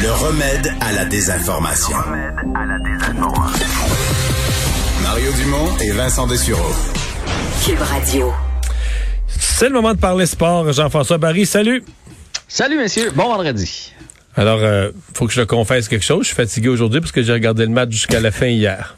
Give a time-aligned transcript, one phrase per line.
[0.00, 1.96] Le remède à la désinformation.
[5.02, 6.72] Mario Dumont et Vincent Dessureau.
[7.64, 8.32] Cube Radio.
[9.26, 10.72] C'est le moment de parler sport.
[10.72, 11.82] Jean-François Barry, salut.
[12.46, 13.10] Salut, messieurs.
[13.14, 13.92] Bon vendredi.
[14.36, 16.22] Alors, euh, faut que je te confesse quelque chose.
[16.22, 18.96] Je suis fatigué aujourd'hui parce que j'ai regardé le match jusqu'à la fin hier.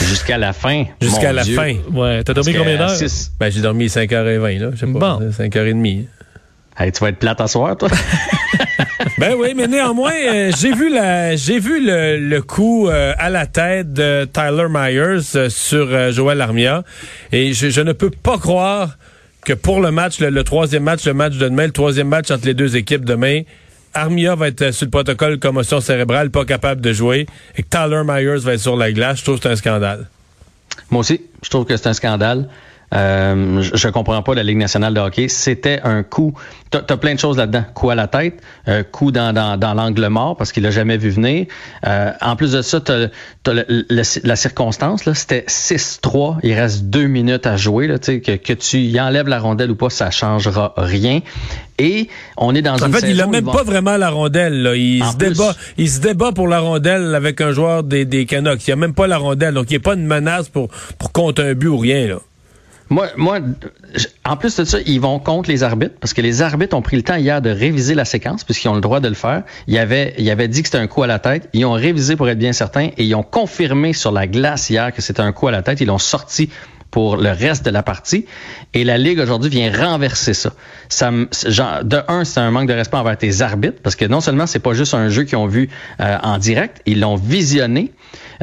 [0.00, 0.86] Jusqu'à la fin?
[1.00, 1.54] Jusqu'à la Dieu.
[1.56, 1.76] fin.
[1.92, 2.98] Ouais, t'as dormi combien d'heures?
[3.38, 4.70] Ben, j'ai dormi 5h20, là.
[4.72, 4.98] Je sais pas.
[5.18, 5.30] Bon.
[5.30, 6.06] 5h30.
[6.78, 7.88] Hey, tu vas être plate à soir, toi?
[9.22, 13.30] Ben oui, mais néanmoins, euh, j'ai vu la, j'ai vu le, le coup euh, à
[13.30, 16.82] la tête de Tyler Myers euh, sur Joël Armia,
[17.30, 18.96] et je, ne peux pas croire
[19.44, 22.46] que pour le match, le, troisième match, le match de demain, le troisième match entre
[22.46, 23.42] les deux équipes demain,
[23.94, 28.02] Armia va être sur le protocole commotion cérébrale, pas capable de jouer, et que Tyler
[28.04, 29.20] Myers va être sur la glace.
[29.20, 30.08] Je trouve que c'est un scandale.
[30.90, 32.48] Moi aussi, je trouve que c'est un scandale.
[32.92, 35.28] Euh, je, je comprends pas la Ligue nationale de hockey.
[35.28, 36.34] C'était un coup.
[36.70, 37.64] T'as as plein de choses là-dedans.
[37.74, 40.96] Coup à la tête, euh, coup dans, dans, dans l'angle mort parce qu'il l'a jamais
[40.96, 41.46] vu venir.
[41.86, 43.08] Euh, en plus de ça, t'as
[43.44, 45.04] la circonstance.
[45.04, 46.38] là, C'était 6-3.
[46.42, 47.86] Il reste deux minutes à jouer.
[47.86, 51.20] Là, que, que tu y enlèves la rondelle ou pas, ça changera rien.
[51.78, 54.10] Et on est dans En une fait, il a où même vont- pas vraiment la
[54.10, 54.62] rondelle.
[54.62, 54.76] Là.
[54.76, 55.28] Il, En se plus.
[55.30, 58.66] débat, il se débat pour la rondelle avec un joueur des, des Canucks.
[58.68, 59.54] Il a même pas la rondelle.
[59.54, 60.68] Donc, il n'est pas une menace pour,
[60.98, 62.06] pour compter un but ou rien.
[62.08, 62.16] Là.
[62.92, 63.38] Moi, moi,
[64.26, 66.96] en plus de ça, ils vont contre les arbitres parce que les arbitres ont pris
[66.96, 69.44] le temps hier de réviser la séquence puisqu'ils ont le droit de le faire.
[69.66, 71.48] Ils avaient, ils avaient dit que c'était un coup à la tête.
[71.54, 74.92] Ils ont révisé pour être bien certains et ils ont confirmé sur la glace hier
[74.92, 75.80] que c'était un coup à la tête.
[75.80, 76.50] Ils l'ont sorti
[76.92, 78.26] pour le reste de la partie.
[78.74, 80.52] Et la Ligue aujourd'hui vient renverser ça.
[80.88, 81.10] ça
[81.48, 84.46] genre, de un, c'est un manque de respect envers tes arbitres, parce que non seulement
[84.46, 87.92] c'est pas juste un jeu qu'ils ont vu euh, en direct, ils l'ont visionné.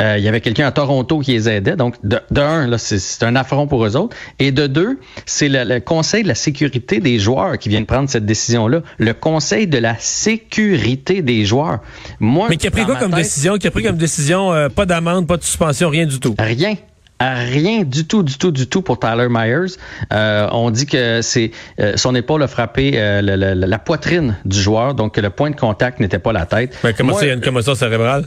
[0.00, 1.76] Euh, Il y avait quelqu'un à Toronto qui les aidait.
[1.76, 4.16] Donc, de, de un, c'est, un affront pour eux autres.
[4.38, 7.86] Et de deux, c'est le, le Conseil de la sécurité des joueurs qui vient de
[7.86, 8.82] prendre cette décision-là.
[8.98, 11.80] Le Conseil de la sécurité des joueurs.
[12.20, 13.58] Moi, Mais qui a pris quoi comme tête, décision?
[13.58, 16.34] Qui a pris comme décision euh, pas d'amende, pas de suspension, rien du tout?
[16.38, 16.76] Rien.
[17.20, 19.74] Rien du tout, du tout, du tout pour Tyler Myers.
[20.12, 24.36] Euh, on dit que c'est euh, son épaule a frappé euh, le- le- la poitrine
[24.44, 26.78] du joueur, donc que le point de contact n'était pas la tête.
[26.84, 28.26] Mais comment Moi, ça, il y a une commotion cérébrale?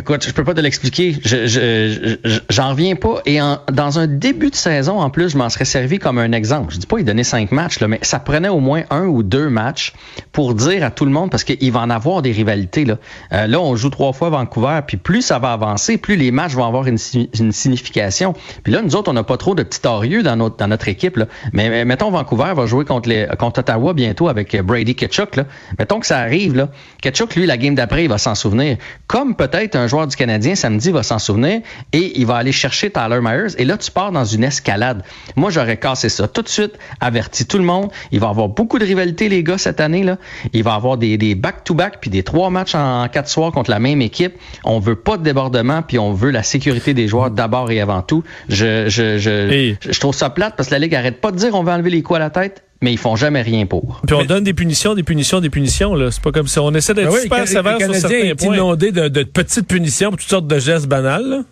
[0.00, 1.14] Écoute, je peux pas te l'expliquer.
[1.22, 3.20] Je, je, je- j'en reviens pas.
[3.26, 6.32] Et en- dans un début de saison, en plus, je m'en serais servi comme un
[6.32, 6.72] exemple.
[6.72, 9.22] Je dis pas il donnait cinq matchs, là, mais ça prenait au moins un ou
[9.22, 9.92] deux matchs
[10.32, 12.86] pour dire à tout le monde, parce qu'il va en avoir des rivalités.
[12.86, 12.96] Là,
[13.34, 16.52] Euh, là on joue trois fois Vancouver, puis plus ça va avancer, plus les matchs
[16.52, 16.96] vont avoir une,
[17.38, 18.32] une signification.
[18.64, 20.88] Puis là, nous autres, on n'a pas trop de petits torieux dans notre, dans notre
[20.88, 21.18] équipe.
[21.18, 21.26] Là.
[21.52, 25.36] Mais, mais mettons, Vancouver va jouer contre, les, contre Ottawa bientôt avec euh, Brady Ketchuk.
[25.36, 25.44] Là.
[25.78, 26.56] Mettons que ça arrive.
[26.56, 26.70] Là.
[27.02, 28.78] Ketchuk, lui, la game d'après, il va s'en souvenir.
[29.06, 31.60] Comme peut-être un joueur du Canadien samedi va s'en souvenir
[31.92, 33.54] et il va aller chercher Tyler Myers.
[33.58, 35.02] Et là, tu pars dans une escalade.
[35.36, 37.90] Moi, j'aurais cassé ça tout de suite, averti tout le monde.
[38.12, 40.02] Il va y avoir beaucoup de rivalité, les gars, cette année.
[40.04, 40.16] là.
[40.54, 43.52] Il va y avoir des des back-to-back puis des trois matchs en, en quatre soirs
[43.52, 44.34] contre la même équipe.
[44.64, 48.02] On veut pas de débordement puis on veut la sécurité des joueurs d'abord et avant
[48.02, 48.22] tout.
[48.48, 51.36] Je, je, je, je, je trouve ça plate parce que la Ligue arrête pas de
[51.36, 54.00] dire on va enlever les coups à la tête, mais ils font jamais rien pour.
[54.06, 55.94] Puis on donne des punitions, des punitions, des punitions.
[55.94, 56.10] là.
[56.10, 58.54] C'est pas comme si on essaie d'être Ben oui, super sévère sur certains est points.
[58.54, 61.28] inondé de, de petites punitions pour toutes sortes de gestes banals.
[61.28, 61.42] là.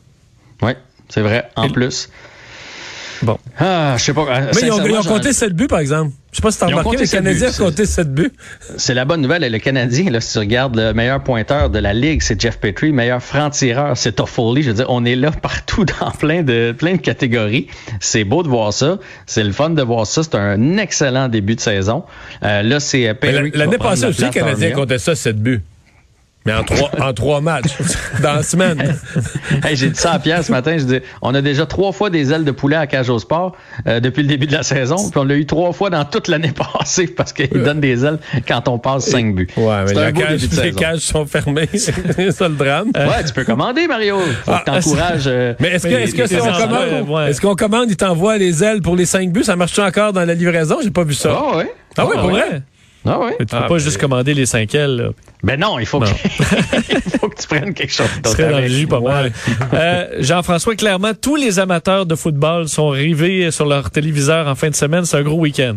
[0.63, 0.73] Oui,
[1.09, 1.49] c'est vrai.
[1.57, 2.11] En plus.
[3.23, 3.39] Bon.
[3.59, 4.21] Ah, je sais pas.
[4.23, 6.13] euh, Mais ils ont, ils compté 7 buts, par exemple.
[6.31, 8.33] Je sais pas si t'as remarqué, compté les sept Canadiens buts, ont compté 7 buts.
[8.77, 9.45] C'est la bonne nouvelle.
[9.45, 12.59] Et le Canadien, là, si tu regardes le meilleur pointeur de la Ligue, c'est Jeff
[12.59, 12.93] Petrie.
[12.93, 14.63] Meilleur franc-tireur, c'est Toffoli.
[14.63, 17.67] Je veux dire, on est là partout dans plein de, plein de catégories.
[18.01, 18.99] C'est beau de voir ça.
[19.27, 20.23] C'est le fun de voir ça.
[20.23, 22.05] C'est un excellent début de saison.
[22.45, 23.51] Euh, là, c'est euh, Mais Perry.
[23.51, 25.63] qui L'année passée aussi, les Canadiens comptaient ça 7 buts.
[26.49, 27.77] Mais en trois, en trois matchs,
[28.23, 28.97] dans la semaine.
[29.65, 30.77] Hey, j'ai dit ça à Pierre ce matin.
[30.79, 33.57] Je dis, on a déjà trois fois des ailes de poulet à cage au sport
[33.87, 34.97] euh, depuis le début de la saison.
[35.11, 38.19] Puis on l'a eu trois fois dans toute l'année passée parce qu'ils donnent des ailes
[38.47, 39.49] quand on passe cinq buts.
[39.57, 40.79] Ouais, mais C'est la un beau cage- début de les saison.
[40.79, 41.69] cages sont fermées.
[41.75, 42.89] c'est ça le drame.
[42.95, 44.19] Ouais, tu peux commander, Mario.
[44.45, 45.25] Faut Ah, que t'encourages.
[45.27, 47.31] euh, Mais est-ce que, est-ce que les- si les on enfants, commande, ouais.
[47.31, 49.45] est-ce qu'on commande, il t'envoie les ailes pour les 5 buts?
[49.45, 50.77] Ça marche encore dans la livraison?
[50.83, 51.31] J'ai pas vu ça.
[51.53, 51.73] Ah ouais.
[51.97, 52.41] Ah oui, Ah pour ouais?
[52.49, 52.63] vrai?
[53.11, 53.19] Ah.
[53.39, 54.97] Mais tu peux Ah, pas mais- juste commander les 5 L.
[54.97, 55.09] là.
[55.43, 56.07] Ben non, il faut, Non.
[56.07, 56.13] Que,
[57.07, 58.31] il faut que tu prennes quelque chose d'autre.
[58.37, 58.71] serait dans le avec.
[58.71, 59.33] jus pas mal.
[59.73, 64.69] Euh, Jean-François, clairement, tous les amateurs de football sont rivés sur leur téléviseur en fin
[64.71, 65.05] de semaine.
[65.05, 65.77] C'est un gros week-end.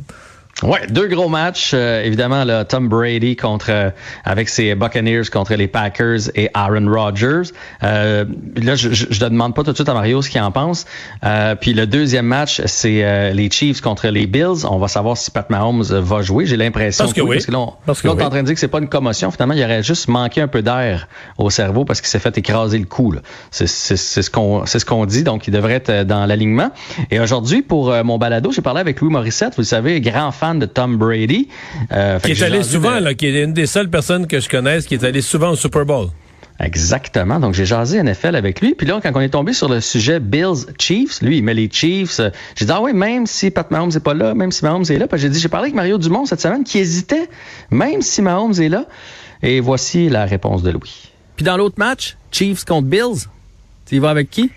[0.63, 1.71] Ouais, deux gros matchs.
[1.73, 3.89] euh, évidemment, là, Tom Brady contre euh,
[4.23, 7.51] avec ses Buccaneers contre les Packers et Aaron Rodgers.
[7.81, 8.25] Euh,
[8.57, 10.51] là, je, je, je ne demande pas tout de suite à Mario ce qu'il en
[10.51, 10.85] pense.
[11.23, 14.65] Euh, puis le deuxième match, c'est euh, les Chiefs contre les Bills.
[14.69, 16.45] On va savoir si Pat Mahomes va jouer.
[16.45, 17.37] J'ai l'impression Parce que oui.
[17.37, 18.25] Parce que là, on, Parce que là, on est oui.
[18.27, 19.31] en train de dire que c'est pas une commotion.
[19.31, 21.07] Finalement, il aurait juste manqué un peu d'air
[21.39, 23.15] au cerveau parce qu'il s'est fait écraser le cou.
[23.49, 25.23] C'est ce qu'on c'est ce qu'on dit.
[25.23, 26.69] Donc, il devrait être euh, dans l'alignement.
[27.09, 29.55] Et aujourd'hui, pour mon balado, j'ai parlé avec Louis Morissette.
[29.55, 31.47] Vous le savez, grand fan fan de Tom Brady.
[31.91, 34.87] Euh, qui est allé souvent, là, qui est une des seules personnes que je connaisse
[34.87, 36.07] qui est allé souvent au Super Bowl.
[36.59, 37.39] Exactement.
[37.39, 38.73] Donc, j'ai jasé NFL avec lui.
[38.73, 41.69] Puis là, quand on est tombé sur le sujet Bills Chiefs, lui, il met les
[41.71, 42.19] Chiefs.
[42.19, 44.85] Euh, j'ai dit, ah oui, même si Pat Mahomes n'est pas là, même si Mahomes
[44.89, 45.07] est là.
[45.07, 47.29] Puis j'ai dit, j'ai parlé avec Mario Dumont cette semaine qui hésitait,
[47.69, 48.85] même si Mahomes est là.
[49.43, 51.11] Et voici la réponse de Louis.
[51.35, 53.27] Puis dans l'autre match, Chiefs contre Bills,
[53.85, 54.49] tu y vas avec qui?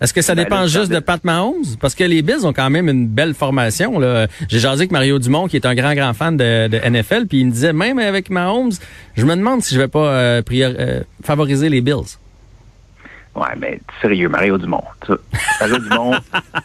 [0.00, 1.76] Est-ce que ça ben, dépend juste de Pat Mahomes?
[1.80, 3.98] Parce que les Bills ont quand même une belle formation.
[3.98, 4.26] Là.
[4.48, 7.46] J'ai jasé avec Mario Dumont, qui est un grand, grand fan de, NFL, puis il
[7.46, 8.72] me disait, même avec Mahomes,
[9.16, 12.16] je me demande si je vais pas euh, euh, favoriser les Bills.
[13.34, 14.82] Ouais, mais sérieux, Mario Dumont.
[15.60, 16.14] Mario Dumont.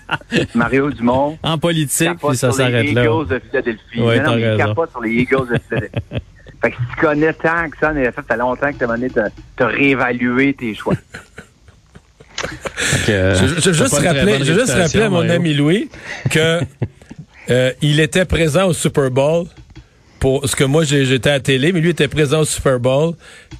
[0.55, 1.37] Mario Dumont.
[1.43, 3.01] En politique, puis ça s'arrête là.
[3.03, 4.01] Les Eagles de Philadelphie.
[4.01, 6.01] Ouais, non, il capote sur les Eagles de Philadelphie.
[6.61, 9.63] fait que si tu connais tant que ça en effet, ça fait longtemps que tu
[9.63, 10.95] as, réévalué tes choix.
[13.09, 15.89] Euh, je, veux juste rappeler, je juste rappeler à mon ami Louis
[16.29, 16.59] que
[17.49, 19.45] euh, il était présent au Super Bowl
[20.19, 23.13] pour ce que moi j'étais à télé, mais lui était présent au Super Bowl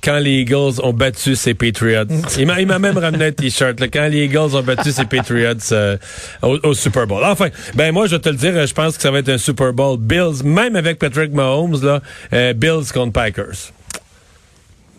[0.03, 2.05] quand les Eagles ont battu ses Patriots.
[2.37, 5.97] il m'a même ramené un t-shirt quand les Eagles ont battu ses Patriots euh,
[6.41, 7.23] au, Super Bowl.
[7.23, 9.37] Enfin, ben moi je vais te le dire, je pense que ça va être un
[9.37, 13.71] Super Bowl Bills, même avec Patrick Mahomes là, Bills contre Packers.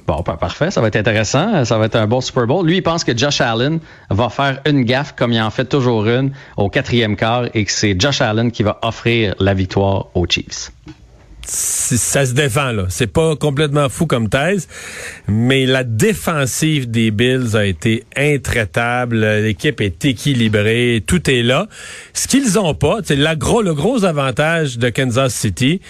[0.07, 1.65] Bon, parfait, ça va être intéressant.
[1.65, 2.65] Ça va être un bon Super Bowl.
[2.65, 6.07] Lui, il pense que Josh Allen va faire une gaffe comme il en fait toujours
[6.07, 10.27] une au quatrième quart et que c'est Josh Allen qui va offrir la victoire aux
[10.27, 10.71] Chiefs
[11.49, 12.87] ça se défend là.
[12.89, 14.69] C'est pas complètement fou comme thèse,
[15.29, 19.21] mais la défensive des Bills a été intraitable.
[19.21, 21.69] L'équipe est équilibrée, tout est là.
[22.13, 25.81] Ce qu'ils ont pas, c'est gros, le gros avantage de Kansas City,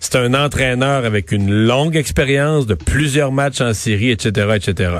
[0.00, 4.90] c'est un entraîneur avec une longue expérience de plusieurs matchs en série, etc., etc.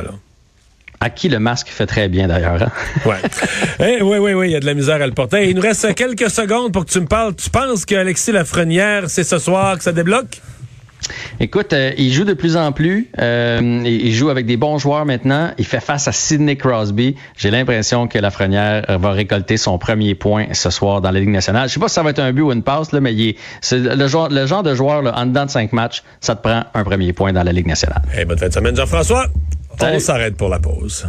[1.00, 2.62] À qui le masque fait très bien d'ailleurs.
[2.62, 2.72] Hein?
[3.04, 3.16] Ouais.
[3.78, 5.48] Eh, oui, oui, oui, il y a de la misère à le porter.
[5.50, 7.34] il nous reste quelques secondes pour que tu me parles.
[7.34, 10.40] Tu penses qu'Alexis Lafrenière, c'est ce soir que ça débloque?
[11.40, 13.08] Écoute, euh, il joue de plus en plus.
[13.18, 15.50] Euh, il joue avec des bons joueurs maintenant.
[15.58, 17.16] Il fait face à Sidney Crosby.
[17.36, 21.68] J'ai l'impression que Lafrenière va récolter son premier point ce soir dans la Ligue nationale.
[21.68, 23.28] Je sais pas si ça va être un but ou une passe, là, mais il
[23.28, 26.34] est, c'est le, genre, le genre de joueur là, en dedans de cinq matchs, ça
[26.34, 28.02] te prend un premier point dans la Ligue nationale.
[28.12, 29.26] Hey, bonne fin de semaine, Jean-François.
[29.80, 31.06] On s'arrête pour la pause.